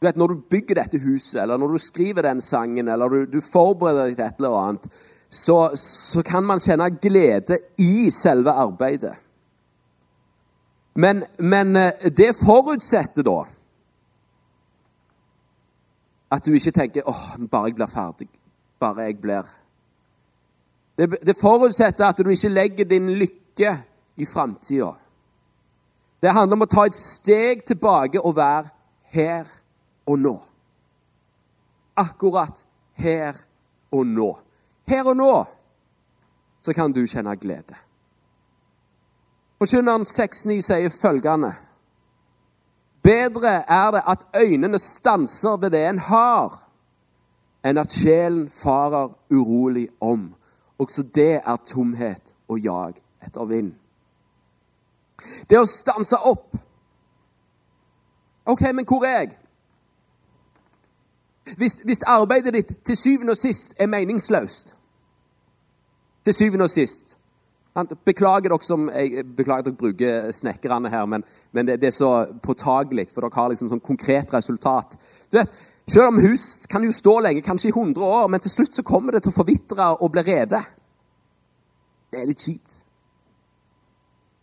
[0.00, 3.24] Du vet, Når du bygger dette huset, eller når du skriver den sangen, eller du,
[3.26, 4.90] du forbereder deg til et eller annet,
[5.28, 9.16] så, så kan man kjenne glede i selve arbeidet.
[10.94, 13.42] Men, men eh, det forutsetter da
[16.30, 18.28] at du ikke tenker åh, bare jeg blir ferdig.
[18.80, 19.46] Bare jeg blir
[20.98, 23.76] Det, det forutsetter at du ikke legger din lykke
[24.16, 24.92] i framtida.
[26.22, 28.72] Det handler om å ta et steg tilbake og være
[29.14, 29.46] her
[30.06, 30.34] og nå.
[31.98, 32.64] Akkurat
[32.98, 33.38] her
[33.94, 34.32] og nå.
[34.88, 35.34] Her og nå
[36.62, 37.78] så kan du kjenne glede.
[39.58, 41.54] Forkynneren 6.9 sier følgende
[43.02, 46.58] Bedre er det at øynene stanser ved det en har,
[47.64, 50.34] enn at sjelen farer urolig om.
[50.78, 53.72] Også det er tomhet og jag etter vind.
[55.50, 56.54] Det å stanse opp
[58.48, 59.32] OK, men hvor er jeg?
[61.58, 64.74] Hvis, hvis arbeidet ditt til syvende og sist er meningsløst
[66.24, 67.16] Til syvende og sist
[68.04, 71.94] Beklager dere som jeg beklager at dere bruker snekkerne her, men, men det, det, er
[71.94, 72.10] så
[72.42, 74.96] påtagelig, for dere har liksom sånn konkret resultat.
[75.30, 75.52] Du vet,
[75.88, 78.82] Selv om hus kan jo stå lenge, kanskje i 100 år, men til slutt så
[78.84, 80.74] kommer det til å forvitre og bli revet.
[82.12, 82.82] Det er litt kjipt.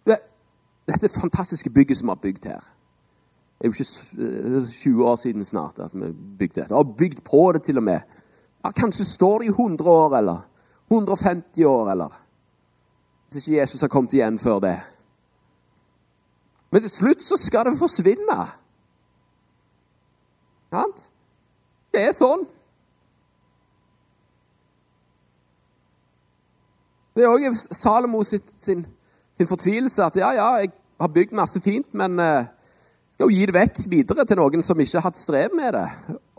[0.05, 0.25] Du vet,
[0.89, 2.65] dette fantastiske bygget som vi har bygd her
[3.55, 6.75] Det er jo ikke 20 år siden snart at vi bygde dette.
[6.75, 8.01] Og bygd på det til og med.
[8.65, 10.47] Ja, kanskje står det i 100 år, eller
[10.91, 12.21] 150 år, eller
[13.31, 14.77] hvis ikke Jesus har kommet igjen før det.
[16.71, 18.37] Men til slutt så skal det forsvinne.
[20.73, 21.11] Sant?
[21.95, 22.41] Det er sånn.
[27.15, 28.81] Det er òg Salomo sitt, sin,
[29.39, 32.49] sin, fortvilelse at ja, ja, jeg har bygd masse fint, men uh,
[33.13, 35.85] skal jo gi det vekk videre til noen som ikke har hatt strev med det.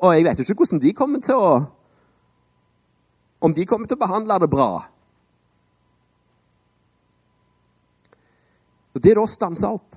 [0.04, 1.54] Og jeg vet jo ikke hvordan de kommer til å
[3.46, 4.70] Om de kommer til å behandle det bra.
[8.92, 9.96] Så det er da å opp.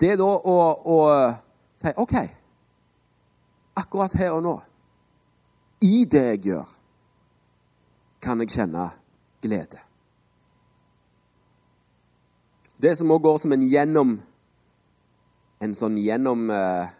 [0.00, 0.56] Det er da å,
[0.94, 0.98] å
[1.78, 2.16] si OK
[3.74, 4.52] Akkurat her og nå,
[5.82, 6.68] i det jeg gjør,
[8.22, 8.84] kan jeg kjenne
[9.42, 9.80] glede.
[12.78, 14.14] Det som òg går som en gjennom
[15.62, 16.94] En sånn gjennom eh,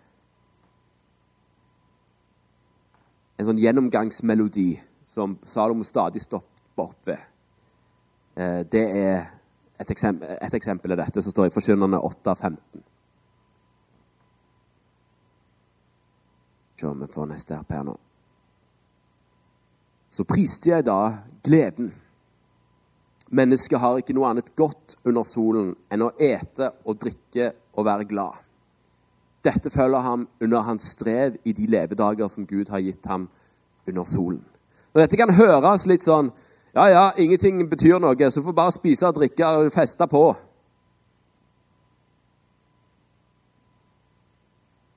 [3.39, 4.69] En sånn gjennomgangsmelodi
[5.05, 7.25] som Salomo stadig stopper opp ved.
[8.39, 9.34] Eh, det er
[9.81, 12.83] et eksempel, et eksempel er dette som står i Forkynnerne 8.15.
[16.81, 17.97] Se om vi får neste her her nå.
[20.11, 21.91] Så priste jeg da gleden.
[23.35, 28.07] Mennesket har ikke noe annet godt under solen enn å ete og drikke og være
[28.07, 28.39] glad.
[29.45, 33.27] Dette følger ham under hans strev i de levedager som Gud har gitt ham
[33.89, 34.45] under solen.
[34.95, 36.31] Og Dette kan høres litt sånn
[36.75, 40.25] Ja, ja, ingenting betyr noe, så får bare spise og drikke og feste på.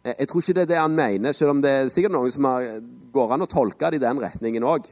[0.07, 2.47] Jeg tror ikke det er det han mener, selv om det er sikkert noen som
[2.47, 2.79] har,
[3.13, 4.87] går an å tolke det i den retningen òg.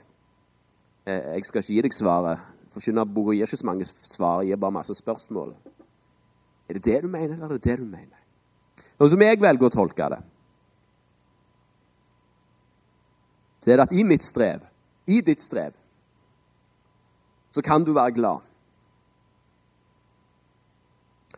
[1.08, 2.43] Jeg skal ikke gi deg svaret.
[2.76, 5.56] Forkynnerboka gir ikke så mange svar, gir bare masse spørsmål.
[6.69, 8.19] Er det det du mener, eller er det det du mener?
[9.00, 10.19] Noe som jeg velger å tolke det,
[13.63, 14.67] så er det at i mitt strev,
[15.10, 15.74] i ditt strev,
[17.56, 18.39] så kan du være glad.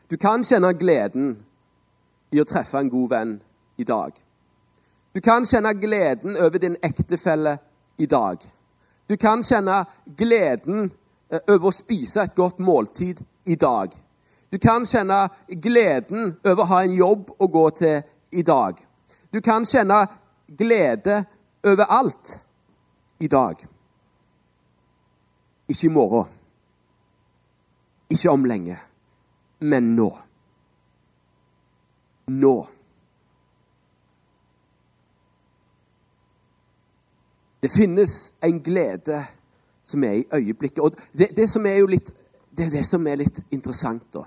[0.09, 1.35] Du kan kjenne gleden
[2.33, 3.35] i å treffe en god venn
[3.77, 4.15] i dag.
[5.13, 7.53] Du kan kjenne gleden over din ektefelle
[8.01, 8.41] i dag.
[9.05, 9.83] Du kan kjenne
[10.17, 10.89] gleden
[11.29, 13.93] eh, over å spise et godt måltid i dag.
[14.49, 18.01] Du kan kjenne gleden over å ha en jobb å gå til
[18.31, 18.81] i dag.
[19.29, 20.01] Du kan kjenne
[20.47, 21.25] glede
[21.61, 22.39] over alt
[23.21, 23.67] i dag.
[25.67, 26.29] Ikke i morgen.
[28.09, 28.77] Ikke om lenge,
[29.59, 30.07] men nå.
[32.27, 32.55] Nå.
[37.61, 39.25] Det finnes en glede
[39.85, 40.79] som er i øyeblikket.
[40.79, 42.11] Og det, det som er jo litt,
[42.57, 44.23] det er det som er litt interessant da,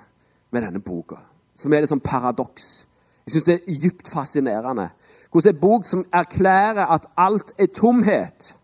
[0.52, 1.20] med denne boka.
[1.56, 2.86] Som er et som paradoks.
[3.26, 4.88] Jeg syns det er dypt fascinerende.
[5.30, 8.54] Hvordan en bok som erklærer at alt er tomhet.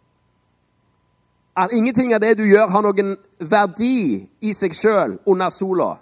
[1.56, 5.94] At ingenting av det du gjør, har noen verdi i seg sjøl under sola.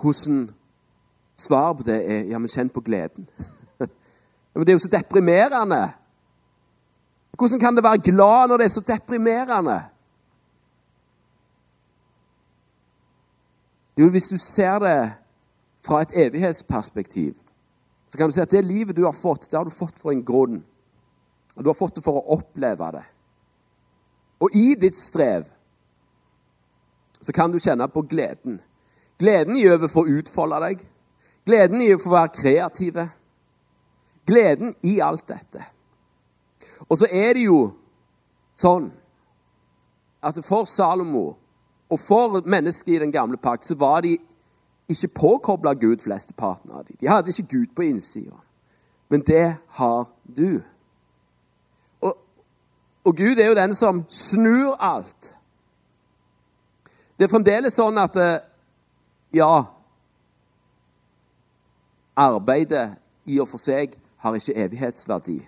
[0.00, 0.48] Hvordan
[1.40, 3.24] Svaret på det er ja, men kjenn på gleden.
[4.52, 5.80] men det er jo så deprimerende.
[7.32, 9.78] Hvordan kan det være glad når det er så deprimerende?
[13.96, 15.12] Jo, hvis du ser det
[15.86, 17.34] fra et evighetsperspektiv,
[18.10, 20.10] så kan du si at det livet du har fått, det har du fått for
[20.12, 20.58] en grunn.
[21.54, 23.04] Og du har fått det for å oppleve det.
[24.40, 25.46] Og i ditt strev
[27.20, 28.58] så kan du kjenne på gleden.
[29.20, 30.86] Gleden i over få å utfolde deg.
[31.46, 33.04] Gleden i å få være kreative.
[34.26, 35.66] Gleden i alt dette.
[36.88, 37.60] Og så er det jo
[38.58, 38.88] sånn
[40.24, 41.26] at for Salomo
[41.90, 44.16] og for mennesket i den gamle pakt så var de
[44.90, 46.96] ikke påkobla Gud, flesteparten av dem.
[47.00, 48.36] De hadde ikke Gud på innsida.
[49.08, 50.62] Men det har du.
[52.00, 52.16] Og,
[53.04, 55.34] og Gud er jo den som snur alt.
[57.18, 58.38] Det er fremdeles sånn at eh,
[59.36, 59.52] ja,
[62.20, 65.38] Arbeidet i og for seg har ikke evighetsverdi.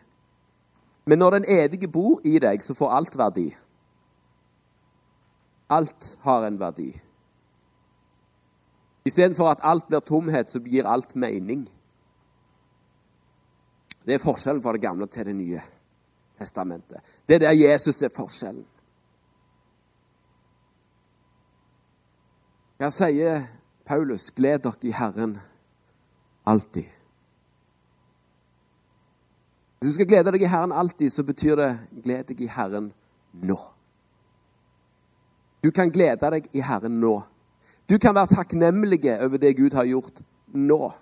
[1.05, 3.49] Men når den evige bor i deg, så får alt verdi.
[5.69, 6.93] Alt har en verdi.
[9.05, 11.67] Istedenfor at alt blir tomhet, så gir alt mening.
[14.07, 15.61] Det er forskjellen fra det gamle til det nye
[16.38, 17.01] testamentet.
[17.29, 18.65] Det er der Jesus er forskjellen.
[22.83, 23.45] Hva sier
[23.87, 24.31] Paulus?
[24.35, 25.37] Gled dere i Herren
[26.46, 26.88] alltid.
[29.79, 31.71] Hvis du skal glede deg i Herren alltid, så betyr det
[32.05, 32.92] gled deg i Herren
[33.35, 33.59] nå.
[35.63, 37.17] Du kan glede deg i Herren nå.
[37.91, 40.23] Du kan være takknemlige over det Gud har gjort
[40.55, 40.93] nå.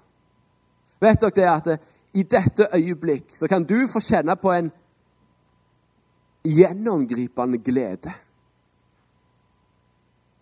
[1.01, 1.79] Vet dere det at det,
[2.15, 4.71] i dette øyeblikk så kan du få kjenne på en
[6.45, 8.13] gjennomgripende glede.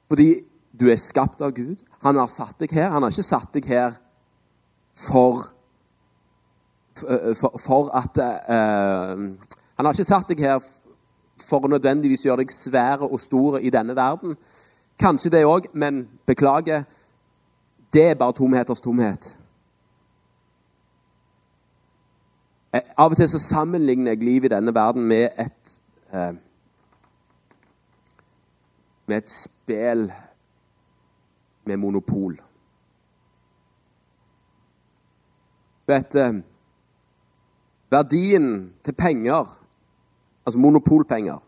[0.08, 0.40] Fordi
[0.80, 1.76] du er skapt av Gud.
[2.02, 2.90] Han har satt deg her.
[2.90, 3.96] Han har ikke satt deg her
[4.98, 5.48] for,
[6.94, 9.18] for, for at uh,
[9.78, 10.62] Han har ikke satt deg her
[11.38, 14.34] for å nødvendigvis gjøre deg svære og store i denne verden.
[14.98, 16.84] Kanskje det òg, men beklager.
[17.92, 19.38] Det er bare tomheters tomhet.
[22.72, 25.80] Eh, av og til så sammenligner jeg livet i denne verden med et
[26.12, 26.34] eh,
[29.08, 30.12] med et spel
[31.64, 32.36] med monopol.
[35.88, 36.42] Vet du
[37.90, 39.48] Verdien til penger,
[40.44, 41.38] altså monopolpenger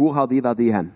[0.00, 0.94] Hvor har de verdi hen?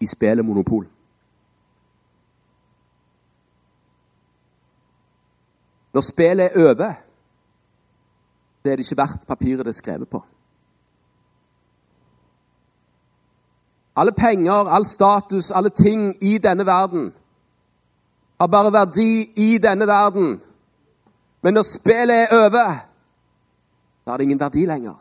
[0.00, 0.88] I spillet Monopol.
[5.92, 6.92] Når spillet er over,
[8.62, 10.22] så er det ikke verdt papiret det er skrevet på.
[13.96, 17.12] Alle penger, all status, alle ting i denne verden
[18.40, 20.40] har bare verdi i denne verden.
[21.42, 22.91] Men når spillet er over,
[24.04, 24.96] så har det ingen verdi lenger.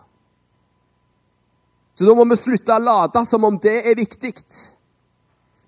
[1.93, 4.33] Så da må vi slutte å late som om det er viktig.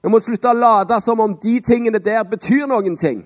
[0.04, 3.24] Vi må slutte å late som om de tingene der betyr noen ting.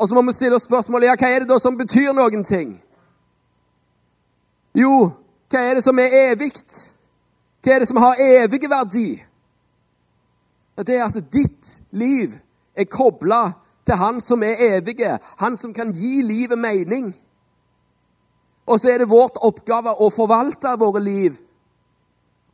[0.00, 2.44] Og så må vi stille oss spørsmålet ja, hva er det da som betyr noen
[2.46, 2.78] ting?
[4.76, 5.10] Jo,
[5.50, 6.54] hva er det som er evig?
[7.60, 9.08] Hva er det som har evig verdi?
[10.80, 12.32] Det er at ditt liv
[12.72, 13.50] er kobla
[13.84, 17.12] til Han som er evige, Han som kan gi livet mening.
[18.66, 21.38] Og så er det vårt oppgave å forvalte våre liv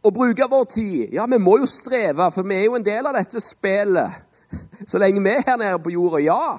[0.07, 1.09] og bruke vår tid.
[1.13, 4.23] Ja, vi må jo streve, for vi er jo en del av dette spillet
[4.91, 6.23] så lenge vi er her nede på jorda.
[6.23, 6.59] Ja.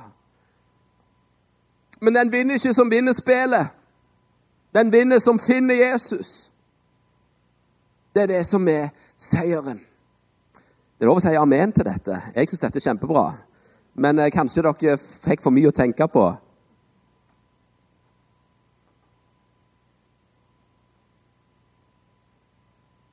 [2.00, 3.74] Men den vinner ikke som vinner spillet.
[4.76, 6.52] Den vinner som finner Jesus.
[8.14, 9.80] Det er det som er seieren.
[10.98, 12.20] Det er lov å si amen til dette.
[12.36, 13.26] Jeg syns dette er kjempebra.
[14.02, 16.26] Men eh, kanskje dere fikk for mye å tenke på.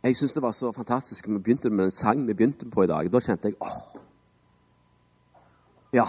[0.05, 2.87] Jeg syns det var så fantastisk vi begynte med den sang vi begynte på i
[2.87, 3.09] dag.
[3.13, 4.01] Da kjente jeg åh,
[5.95, 6.05] Ja.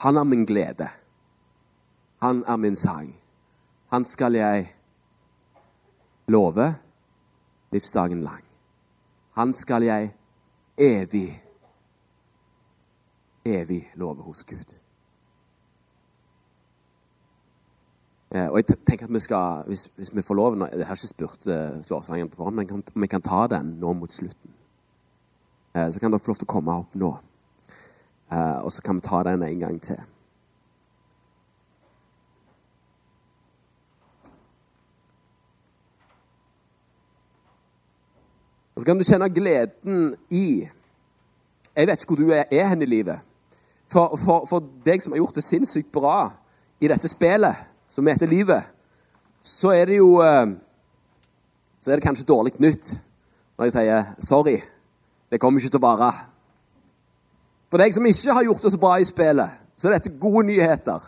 [0.00, 0.88] Han er min glede.
[2.22, 3.16] Han er min sang.
[3.90, 4.76] Han skal jeg
[6.28, 6.74] love
[7.72, 8.44] livsdagen lang.
[9.34, 10.14] Han skal jeg
[10.78, 11.42] evig,
[13.44, 14.81] evig love hos Gud.
[18.32, 21.46] Og jeg tenker at vi skal, hvis, hvis vi får lov Jeg har ikke spurt
[21.46, 24.50] uh, lovsangen på forhånd, men om vi kan ta den nå mot slutten.
[25.76, 27.10] Uh, så kan dere få lov til å komme opp nå.
[28.32, 30.00] Uh, og så kan vi ta den en gang til.
[38.74, 40.68] Og så kan du kjenne gleden i
[41.76, 43.20] Jeg vet ikke hvor du er, er hen i livet.
[43.92, 46.30] For, for, for deg som har gjort det sinnssykt bra
[46.80, 48.62] i dette spillet som heter livet,
[49.42, 50.46] så er det jo eh,
[51.80, 53.00] Så er det kanskje dårlig nytt
[53.58, 54.62] når jeg sier 'sorry'.
[55.30, 56.12] Det kommer ikke til å vare.
[57.70, 60.46] For deg som ikke har gjort det så bra i spillet, så er dette gode
[60.46, 61.00] nyheter.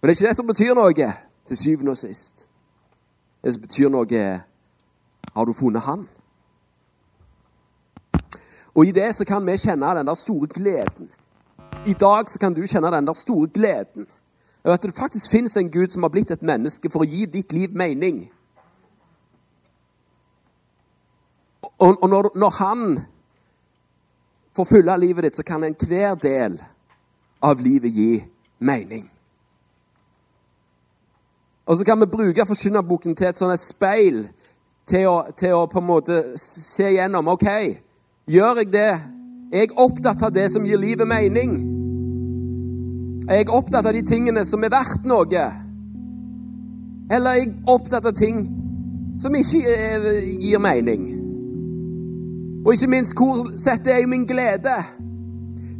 [0.00, 1.12] Men det er ikke det som betyr noe
[1.46, 2.48] til syvende og sist.
[3.44, 4.40] Det som betyr noe, er
[5.34, 6.08] har du funnet Han?
[8.74, 11.10] Og i det så kan vi kjenne den der store gleden
[11.86, 14.06] i dag så kan du kjenne den der store gleden
[14.64, 17.26] over at det faktisk finnes en Gud som har blitt et menneske for å gi
[17.30, 18.26] ditt liv mening.
[21.78, 23.00] Og, og når, når, han
[24.56, 26.58] får fylle livet ditt, så kan enhver del
[27.42, 28.24] av livet gi
[28.58, 29.06] mening.
[31.66, 34.24] Og så kan vi bruke Forkynnerboken til et sånt et speil
[34.88, 37.28] til å, til å på en måte se gjennom.
[37.28, 37.48] OK,
[38.26, 38.92] gjør jeg det
[39.52, 41.56] er jeg opptatt av det som gir livet mening?
[43.28, 45.44] Er jeg opptatt av de tingene som er verdt noe?
[47.08, 48.42] Eller er jeg opptatt av ting
[49.20, 49.62] som ikke
[50.42, 51.06] gir mening?
[52.66, 54.76] Og ikke minst, hvor setter jeg min glede?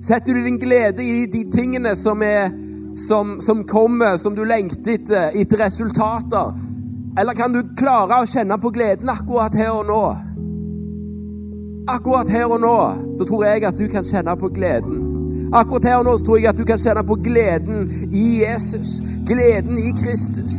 [0.01, 2.49] Setter du din glede i de tingene som, er,
[2.97, 6.55] som, som kommer, som du lengter etter, etter resultater?
[7.19, 10.03] Eller kan du klare å kjenne på gleden akkurat her og nå?
[11.89, 12.79] Akkurat her og nå
[13.19, 15.05] så tror jeg at du kan kjenne på gleden.
[15.53, 19.01] Akkurat her og nå så tror jeg at du kan kjenne på gleden i Jesus.
[19.27, 20.53] Gleden i Kristus.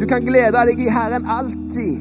[0.00, 1.98] Du kan glede deg i Herren alltid.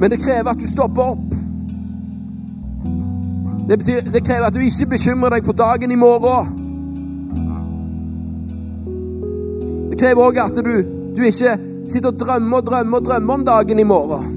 [0.00, 1.34] Men det krever at du stopper opp.
[3.68, 6.54] Det, betyr, det krever at du ikke bekymrer deg for dagen i morgen.
[9.90, 10.74] Det krever òg at du,
[11.16, 11.58] du ikke
[11.88, 14.34] sitter og drømmer og drømmer og drømmer om dagen i morgen.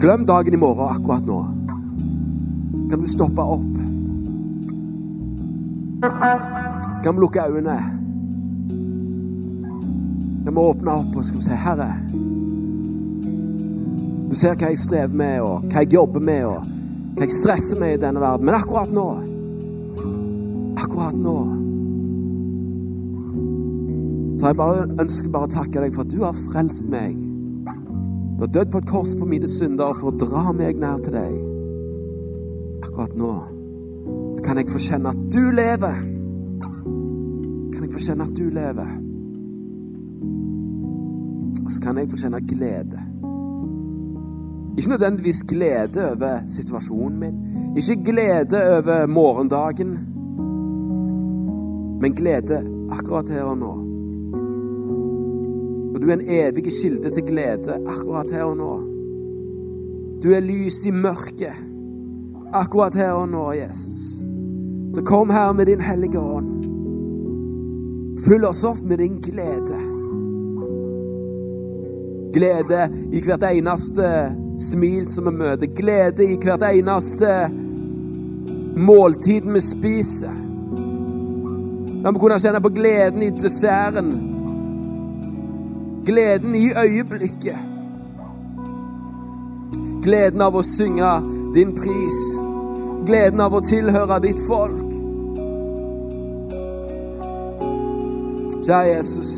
[0.00, 1.40] Glem dagen i morgen akkurat nå.
[2.90, 3.74] Kan du stoppe opp?
[6.94, 7.78] Skal vi lukke øynene?
[10.42, 11.88] Skal vi åpne opp og skal vi si, Herre
[14.28, 16.66] Du ser hva jeg strever med, og hva jeg jobber med, og
[17.16, 18.46] hva jeg stresser med i denne verden.
[18.46, 19.08] Men akkurat nå
[20.84, 21.63] Akkurat nå
[24.44, 27.16] Så jeg bare ønsker bare å takke deg for at du har frelst meg.
[27.16, 31.14] Du har dødd på et kors for mine synder for å dra meg nær til
[31.16, 31.38] deg.
[32.84, 33.30] Akkurat nå
[34.34, 35.96] så kan jeg få kjenne at du lever.
[37.72, 38.90] Kan jeg få kjenne at du lever.
[41.62, 43.06] Og så kan jeg få kjenne glede.
[44.76, 47.40] Ikke nødvendigvis glede over situasjonen min,
[47.80, 49.96] ikke glede over morgendagen,
[52.04, 52.60] men glede
[52.92, 53.83] akkurat her og nå.
[55.94, 58.72] Og du er en evig kilde til glede akkurat her og nå.
[60.24, 61.54] Du er lys i mørket
[62.54, 64.24] akkurat her og nå, Jesus.
[64.94, 66.50] Så kom her med din hellige ånd.
[68.26, 69.80] Fyll oss opp med din glede.
[72.34, 74.10] Glede i hvert eneste
[74.58, 75.66] smil som vi møter.
[75.66, 77.34] Glede i hvert eneste
[78.76, 80.42] måltid vi spiser.
[82.02, 84.33] La meg kunne kjenne på gleden i desserten.
[86.04, 87.58] Gleden i øyeblikket.
[90.02, 91.12] Gleden av å synge
[91.54, 92.18] din pris.
[93.08, 94.84] Gleden av å tilhøre ditt folk.
[98.64, 99.34] Kjære Jesus,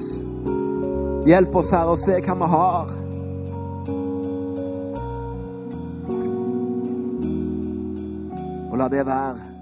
[1.27, 2.95] hjelp oss, her å se hva vi har.
[8.71, 9.56] Og la det være.